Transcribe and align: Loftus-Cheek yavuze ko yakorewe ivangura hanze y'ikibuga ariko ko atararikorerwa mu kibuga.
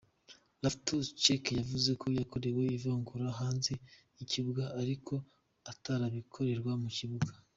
Loftus-Cheek 0.61 1.43
yavuze 1.59 1.89
ko 2.01 2.05
yakorewe 2.19 2.61
ivangura 2.77 3.25
hanze 3.39 3.71
y'ikibuga 4.17 4.63
ariko 4.81 5.13
ko 5.17 5.23
atararikorerwa 5.71 6.71
mu 6.83 6.89
kibuga. 6.97 7.31